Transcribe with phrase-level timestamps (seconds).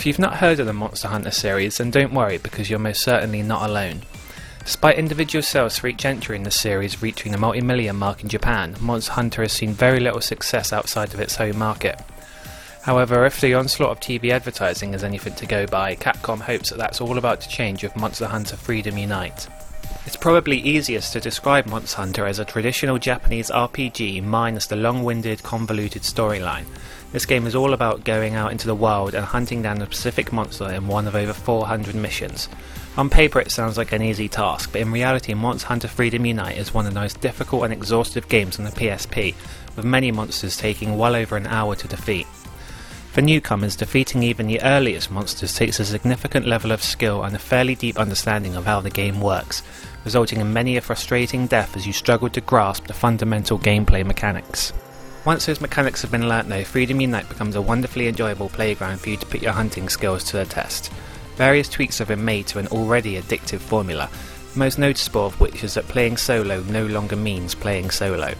[0.00, 3.02] If you've not heard of the Monster Hunter series, then don't worry because you're most
[3.02, 4.00] certainly not alone.
[4.60, 8.30] Despite individual sales for each entry in the series reaching the multi million mark in
[8.30, 12.00] Japan, Monster Hunter has seen very little success outside of its home market.
[12.80, 16.78] However, if the onslaught of TV advertising is anything to go by, Capcom hopes that
[16.78, 19.48] that's all about to change with Monster Hunter Freedom Unite.
[20.06, 25.04] It's probably easiest to describe Monster Hunter as a traditional Japanese RPG minus the long
[25.04, 26.64] winded, convoluted storyline.
[27.12, 30.32] This game is all about going out into the wild and hunting down a specific
[30.32, 32.48] monster in one of over 400 missions.
[32.96, 36.56] On paper, it sounds like an easy task, but in reality, Monster Hunter Freedom Unite
[36.56, 39.34] is one of the most difficult and exhaustive games on the PSP,
[39.74, 42.26] with many monsters taking well over an hour to defeat.
[43.12, 47.40] For newcomers, defeating even the earliest monsters takes a significant level of skill and a
[47.40, 49.64] fairly deep understanding of how the game works,
[50.04, 54.72] resulting in many a frustrating death as you struggle to grasp the fundamental gameplay mechanics.
[55.26, 59.10] Once those mechanics have been learnt though, Freedom Unite becomes a wonderfully enjoyable playground for
[59.10, 60.90] you to put your hunting skills to the test.
[61.36, 64.08] Various tweaks have been made to an already addictive formula,
[64.54, 68.34] most noticeable of which is that playing solo no longer means playing solo.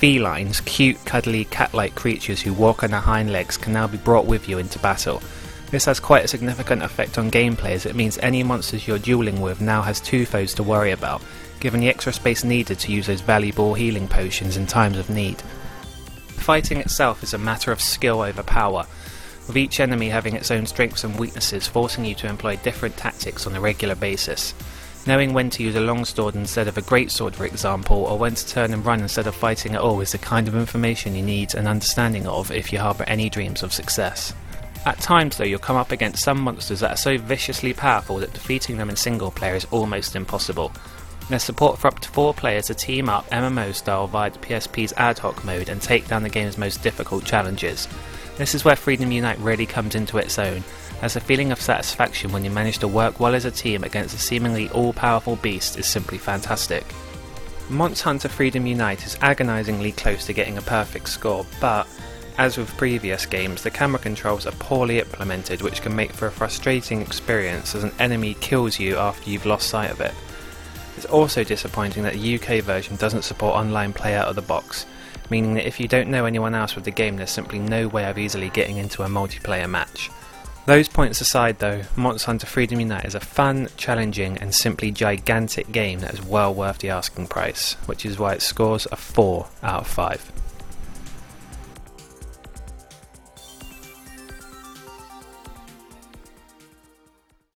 [0.00, 3.96] Felines, cute, cuddly, cat like creatures who walk on their hind legs, can now be
[3.96, 5.22] brought with you into battle.
[5.70, 9.40] This has quite a significant effect on gameplay as it means any monsters you're dueling
[9.40, 11.22] with now has two foes to worry about,
[11.58, 15.42] given the extra space needed to use those valuable healing potions in times of need.
[16.42, 18.84] Fighting itself is a matter of skill over power,
[19.46, 23.46] with each enemy having its own strengths and weaknesses, forcing you to employ different tactics
[23.46, 24.52] on a regular basis.
[25.06, 28.46] Knowing when to use a longsword instead of a greatsword, for example, or when to
[28.48, 31.54] turn and run instead of fighting at all, is the kind of information you need
[31.54, 34.34] an understanding of if you harbour any dreams of success.
[34.84, 38.32] At times, though, you'll come up against some monsters that are so viciously powerful that
[38.32, 40.72] defeating them in single player is almost impossible.
[41.28, 44.92] There's support for up to four players to team up MMO style via the PSP's
[44.96, 47.88] ad hoc mode and take down the game's most difficult challenges.
[48.36, 50.64] This is where Freedom Unite really comes into its own,
[51.00, 54.14] as the feeling of satisfaction when you manage to work well as a team against
[54.14, 56.84] a seemingly all powerful beast is simply fantastic.
[57.70, 61.86] Monster Hunter Freedom Unite is agonisingly close to getting a perfect score, but
[62.38, 66.32] as with previous games, the camera controls are poorly implemented, which can make for a
[66.32, 70.14] frustrating experience as an enemy kills you after you've lost sight of it.
[70.96, 74.86] It's also disappointing that the UK version doesn't support online play out of the box,
[75.30, 78.04] meaning that if you don't know anyone else with the game, there's simply no way
[78.04, 80.10] of easily getting into a multiplayer match.
[80.64, 85.72] Those points aside, though, Monster Hunter Freedom Unite is a fun, challenging, and simply gigantic
[85.72, 89.48] game that is well worth the asking price, which is why it scores a 4
[89.64, 90.32] out of 5.